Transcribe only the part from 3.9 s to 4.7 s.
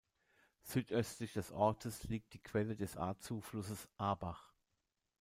"Ahbach".